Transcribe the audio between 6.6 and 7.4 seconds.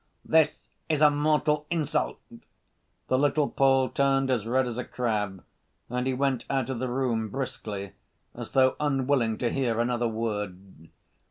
of the room,